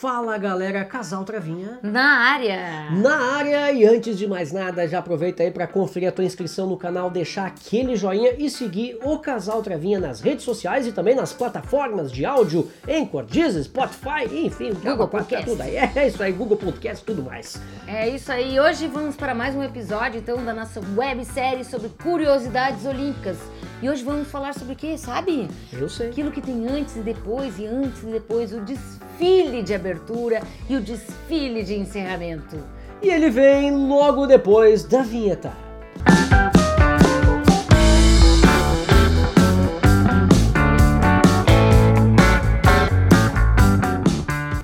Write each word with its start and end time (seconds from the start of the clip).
Fala 0.00 0.38
galera, 0.38 0.84
Casal 0.84 1.24
Travinha. 1.24 1.80
Na 1.82 2.30
área! 2.30 2.88
Na 2.92 3.16
área! 3.34 3.72
E 3.72 3.84
antes 3.84 4.16
de 4.16 4.28
mais 4.28 4.52
nada, 4.52 4.86
já 4.86 5.00
aproveita 5.00 5.42
aí 5.42 5.50
para 5.50 5.66
conferir 5.66 6.08
a 6.08 6.12
tua 6.12 6.24
inscrição 6.24 6.68
no 6.68 6.76
canal, 6.76 7.10
deixar 7.10 7.46
aquele 7.46 7.96
joinha 7.96 8.32
e 8.38 8.48
seguir 8.48 8.96
o 9.02 9.18
Casal 9.18 9.60
Travinha 9.60 9.98
nas 9.98 10.20
redes 10.20 10.44
sociais 10.44 10.86
e 10.86 10.92
também 10.92 11.16
nas 11.16 11.32
plataformas 11.32 12.12
de 12.12 12.24
áudio, 12.24 12.70
Anchor, 12.88 13.24
Deezer, 13.24 13.64
Spotify, 13.64 14.32
enfim, 14.32 14.72
Google 14.72 15.08
Podcast. 15.08 15.50
tudo 15.50 15.62
aí. 15.62 15.74
É 15.76 16.06
isso 16.06 16.22
aí, 16.22 16.30
Google 16.30 16.56
Podcast, 16.56 17.04
tudo 17.04 17.20
mais. 17.24 17.60
É 17.84 18.08
isso 18.08 18.30
aí. 18.30 18.60
Hoje 18.60 18.86
vamos 18.86 19.16
para 19.16 19.34
mais 19.34 19.56
um 19.56 19.64
episódio 19.64 20.20
então 20.20 20.44
da 20.44 20.54
nossa 20.54 20.80
websérie 20.96 21.64
sobre 21.64 21.88
curiosidades 21.88 22.86
olímpicas. 22.86 23.36
E 23.80 23.88
hoje 23.88 24.02
vamos 24.02 24.28
falar 24.28 24.54
sobre 24.54 24.74
o 24.74 24.76
que, 24.76 24.98
sabe? 24.98 25.48
Eu 25.72 25.88
sei. 25.88 26.08
Aquilo 26.08 26.32
que 26.32 26.40
tem 26.40 26.66
antes 26.66 26.96
e 26.96 27.00
depois, 27.00 27.60
e 27.60 27.66
antes 27.66 28.02
e 28.02 28.06
depois, 28.06 28.52
o 28.52 28.60
desfile 28.60 29.62
de 29.62 29.72
abertura 29.72 30.42
e 30.68 30.74
o 30.74 30.80
desfile 30.80 31.62
de 31.62 31.74
encerramento. 31.74 32.56
E 33.00 33.08
ele 33.08 33.30
vem 33.30 33.70
logo 33.86 34.26
depois 34.26 34.82
da 34.82 35.02
vinheta. 35.02 35.52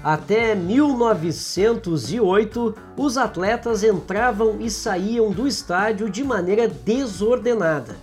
Até 0.02 0.56
1908, 0.56 2.74
os 2.96 3.16
atletas 3.16 3.84
entravam 3.84 4.60
e 4.60 4.68
saíam 4.68 5.30
do 5.30 5.46
estádio 5.46 6.10
de 6.10 6.24
maneira 6.24 6.66
desordenada. 6.66 7.94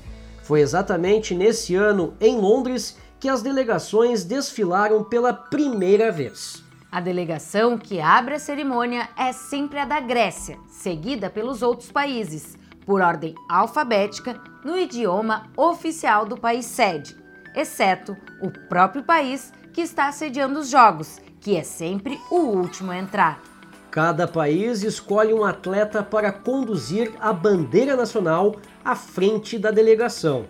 Foi 0.43 0.61
exatamente 0.61 1.33
nesse 1.35 1.75
ano, 1.75 2.13
em 2.19 2.37
Londres, 2.37 2.97
que 3.19 3.29
as 3.29 3.41
delegações 3.41 4.23
desfilaram 4.23 5.03
pela 5.03 5.31
primeira 5.33 6.11
vez. 6.11 6.63
A 6.91 6.99
delegação 6.99 7.77
que 7.77 8.01
abre 8.01 8.35
a 8.35 8.39
cerimônia 8.39 9.07
é 9.15 9.31
sempre 9.31 9.79
a 9.79 9.85
da 9.85 9.99
Grécia, 9.99 10.57
seguida 10.67 11.29
pelos 11.29 11.61
outros 11.61 11.91
países, 11.91 12.57
por 12.85 13.01
ordem 13.01 13.35
alfabética, 13.49 14.41
no 14.65 14.77
idioma 14.77 15.49
oficial 15.55 16.25
do 16.25 16.35
país 16.35 16.65
sede, 16.65 17.15
exceto 17.55 18.17
o 18.41 18.49
próprio 18.67 19.03
país 19.03 19.53
que 19.71 19.81
está 19.81 20.11
sediando 20.11 20.59
os 20.59 20.69
Jogos, 20.69 21.19
que 21.39 21.55
é 21.55 21.63
sempre 21.63 22.19
o 22.29 22.39
último 22.39 22.91
a 22.91 22.97
entrar. 22.97 23.50
Cada 23.91 24.25
país 24.25 24.83
escolhe 24.83 25.33
um 25.33 25.43
atleta 25.43 26.01
para 26.01 26.31
conduzir 26.31 27.11
a 27.19 27.33
bandeira 27.33 27.93
nacional 27.93 28.55
à 28.85 28.95
frente 28.95 29.59
da 29.59 29.69
delegação. 29.69 30.45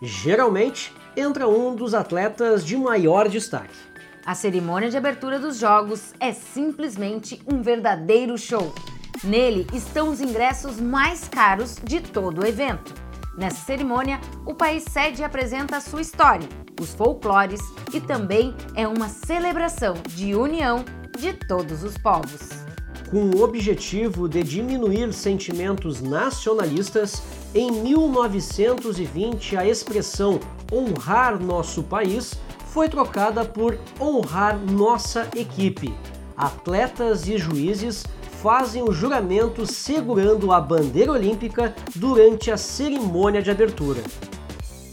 Geralmente, 0.00 0.94
entra 1.14 1.46
um 1.46 1.76
dos 1.76 1.92
atletas 1.92 2.64
de 2.64 2.74
maior 2.74 3.28
destaque. 3.28 3.76
A 4.24 4.34
cerimônia 4.34 4.88
de 4.88 4.96
abertura 4.96 5.38
dos 5.38 5.58
Jogos 5.58 6.14
é 6.18 6.32
simplesmente 6.32 7.42
um 7.46 7.60
verdadeiro 7.60 8.38
show. 8.38 8.74
Nele 9.22 9.66
estão 9.74 10.08
os 10.08 10.22
ingressos 10.22 10.80
mais 10.80 11.28
caros 11.28 11.76
de 11.84 12.00
todo 12.00 12.42
o 12.42 12.46
evento. 12.46 12.94
Nessa 13.36 13.62
cerimônia, 13.62 14.18
o 14.46 14.54
país 14.54 14.84
sede 14.84 15.22
apresenta 15.22 15.76
a 15.76 15.80
sua 15.82 16.00
história, 16.00 16.48
os 16.80 16.94
folclores 16.94 17.60
e 17.92 18.00
também 18.00 18.54
é 18.74 18.88
uma 18.88 19.10
celebração 19.10 19.94
de 20.08 20.34
união 20.34 20.82
de 21.18 21.34
todos 21.34 21.82
os 21.82 21.98
povos. 21.98 22.66
Com 23.10 23.30
o 23.30 23.42
objetivo 23.42 24.28
de 24.28 24.42
diminuir 24.42 25.12
sentimentos 25.12 26.00
nacionalistas, 26.00 27.22
em 27.54 27.70
1920 27.70 29.56
a 29.56 29.64
expressão 29.64 30.40
honrar 30.72 31.40
nosso 31.40 31.84
país 31.84 32.34
foi 32.66 32.88
trocada 32.88 33.44
por 33.44 33.78
honrar 34.00 34.58
nossa 34.58 35.30
equipe. 35.36 35.94
Atletas 36.36 37.28
e 37.28 37.38
juízes 37.38 38.04
fazem 38.42 38.82
o 38.82 38.92
juramento 38.92 39.64
segurando 39.66 40.50
a 40.50 40.60
bandeira 40.60 41.12
olímpica 41.12 41.74
durante 41.94 42.50
a 42.50 42.56
cerimônia 42.56 43.40
de 43.40 43.52
abertura. 43.52 44.02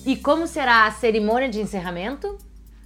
E 0.05 0.15
como 0.15 0.45
será 0.45 0.85
a 0.85 0.91
cerimônia 0.91 1.49
de 1.49 1.59
encerramento? 1.59 2.37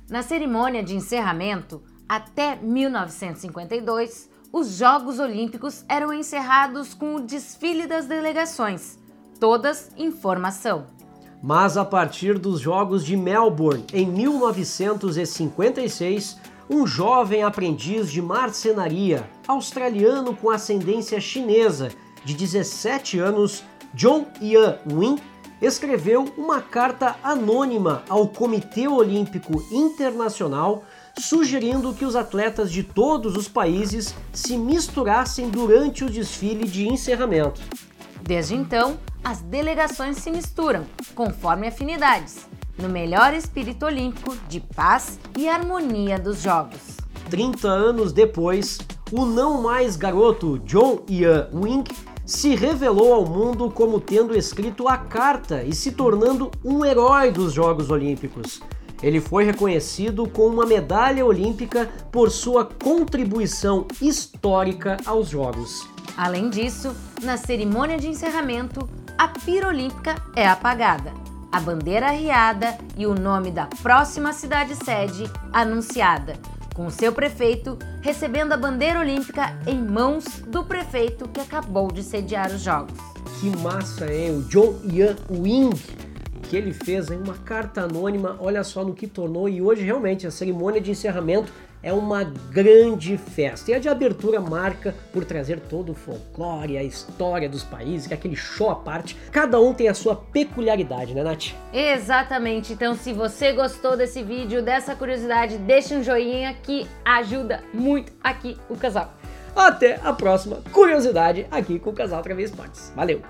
Na 0.09 0.23
cerimônia 0.23 0.81
de 0.81 0.95
encerramento, 0.95 1.83
até 2.07 2.55
1952, 2.55 4.29
os 4.51 4.77
Jogos 4.77 5.19
Olímpicos 5.19 5.85
eram 5.87 6.13
encerrados 6.13 6.93
com 6.93 7.15
o 7.15 7.19
desfile 7.19 7.87
das 7.87 8.05
delegações, 8.05 8.99
todas 9.39 9.89
em 9.97 10.11
formação. 10.11 10.85
Mas 11.41 11.77
a 11.77 11.85
partir 11.85 12.37
dos 12.39 12.59
Jogos 12.59 13.05
de 13.05 13.15
Melbourne, 13.15 13.85
em 13.93 14.07
1956, 14.07 16.37
um 16.69 16.85
jovem 16.85 17.43
aprendiz 17.43 18.11
de 18.11 18.21
marcenaria, 18.21 19.25
australiano 19.47 20.35
com 20.35 20.49
ascendência 20.49 21.21
chinesa, 21.21 21.87
de 22.25 22.33
17 22.33 23.19
anos, 23.19 23.63
John 23.93 24.25
Ian 24.41 24.77
Wing, 24.91 25.21
escreveu 25.61 26.31
uma 26.37 26.61
carta 26.61 27.15
anônima 27.23 28.03
ao 28.07 28.27
Comitê 28.27 28.87
Olímpico 28.87 29.63
Internacional 29.71 30.83
sugerindo 31.19 31.93
que 31.93 32.05
os 32.05 32.15
atletas 32.15 32.71
de 32.71 32.83
todos 32.83 33.35
os 33.35 33.47
países 33.47 34.13
se 34.31 34.57
misturassem 34.57 35.49
durante 35.49 36.03
o 36.03 36.09
desfile 36.09 36.67
de 36.67 36.87
encerramento. 36.87 37.59
Desde 38.21 38.55
então, 38.55 38.99
as 39.23 39.41
delegações 39.41 40.17
se 40.17 40.29
misturam, 40.29 40.85
conforme 41.15 41.67
afinidades, 41.67 42.47
no 42.77 42.87
melhor 42.87 43.33
espírito 43.33 43.85
olímpico 43.85 44.35
de 44.47 44.59
paz 44.59 45.19
e 45.37 45.49
harmonia 45.49 46.19
dos 46.19 46.41
Jogos. 46.41 46.97
30 47.29 47.67
anos 47.67 48.13
depois, 48.13 48.77
o 49.11 49.25
não 49.25 49.61
mais 49.61 49.95
garoto 49.95 50.59
John 50.59 51.03
Ian 51.09 51.49
Wing 51.53 51.83
se 52.27 52.53
revelou 52.55 53.13
ao 53.13 53.25
mundo 53.25 53.71
como 53.71 54.01
tendo 54.01 54.37
escrito 54.37 54.89
a 54.89 54.97
carta 54.97 55.63
e 55.63 55.73
se 55.73 55.93
tornando 55.93 56.51
um 56.63 56.83
herói 56.83 57.31
dos 57.31 57.53
Jogos 57.53 57.89
Olímpicos. 57.89 58.59
Ele 59.01 59.21
foi 59.21 59.45
reconhecido 59.45 60.27
com 60.27 60.47
uma 60.47 60.65
medalha 60.65 61.25
olímpica 61.25 61.89
por 62.11 62.29
sua 62.29 62.65
contribuição 62.65 63.87
histórica 64.01 64.97
aos 65.05 65.29
Jogos. 65.29 65.87
Além 66.17 66.49
disso, 66.49 66.93
na 67.23 67.37
cerimônia 67.37 67.97
de 67.97 68.09
encerramento, 68.09 68.89
a 69.17 69.29
pira 69.29 69.69
olímpica 69.69 70.15
é 70.35 70.45
apagada, 70.45 71.13
a 71.49 71.61
bandeira 71.61 72.07
arriada 72.07 72.77
e 72.97 73.07
o 73.07 73.15
nome 73.15 73.51
da 73.51 73.67
próxima 73.81 74.33
cidade 74.33 74.75
sede 74.75 75.31
anunciada, 75.53 76.33
com 76.77 76.91
seu 76.91 77.11
prefeito 77.11 77.75
recebendo 78.01 78.53
a 78.53 78.57
bandeira 78.57 78.99
olímpica 78.99 79.57
em 79.65 79.81
mãos 79.81 80.25
do 80.47 80.63
prefeito 80.63 81.27
que 81.27 81.41
acabou 81.41 81.91
de 81.91 82.03
sediar 82.03 82.51
os 82.51 82.61
Jogos. 82.61 82.93
Que 83.41 83.49
massa, 83.57 84.13
hein? 84.13 84.37
O 84.37 84.41
John 84.43 84.79
Ian 84.83 85.15
Wing 85.27 85.75
que 86.47 86.55
ele 86.55 86.73
fez 86.73 87.09
em 87.11 87.17
uma 87.17 87.33
carta 87.33 87.81
anônima, 87.81 88.37
olha 88.39 88.63
só 88.63 88.83
no 88.83 88.93
que 88.93 89.05
tornou, 89.05 89.49
e 89.49 89.61
hoje 89.61 89.83
realmente 89.83 90.25
a 90.25 90.31
cerimônia 90.31 90.79
de 90.79 90.91
encerramento 90.91 91.51
é 91.87 91.93
uma 91.93 92.25
grande 92.51 93.15
festa. 93.15 93.71
E 93.71 93.73
a 93.73 93.79
de 93.79 93.87
abertura 93.87 94.41
marca 94.41 94.93
por 95.13 95.23
trazer 95.23 95.61
todo 95.61 95.93
o 95.93 95.95
folclore, 95.95 96.77
a 96.77 96.83
história 96.83 97.47
dos 97.47 97.63
países, 97.63 98.07
que 98.07 98.13
é 98.13 98.17
aquele 98.17 98.35
show 98.35 98.69
à 98.69 98.75
parte. 98.75 99.15
Cada 99.31 99.57
um 99.61 99.73
tem 99.73 99.87
a 99.87 99.93
sua 99.93 100.13
peculiaridade, 100.13 101.13
né, 101.13 101.23
Nath? 101.23 101.53
Exatamente. 101.71 102.73
Então, 102.73 102.93
se 102.93 103.13
você 103.13 103.53
gostou 103.53 103.95
desse 103.95 104.21
vídeo, 104.21 104.61
dessa 104.61 104.95
curiosidade, 104.95 105.57
deixa 105.59 105.95
um 105.95 106.03
joinha 106.03 106.53
que 106.61 106.85
ajuda 107.05 107.63
muito 107.73 108.11
aqui 108.21 108.57
o 108.69 108.75
casal. 108.75 109.13
Até 109.55 109.97
a 110.03 110.11
próxima 110.11 110.57
curiosidade 110.73 111.47
aqui 111.49 111.79
com 111.79 111.91
o 111.91 111.93
Casal 111.93 112.21
Travês 112.21 112.49
Esportes. 112.49 112.91
Valeu! 112.95 113.21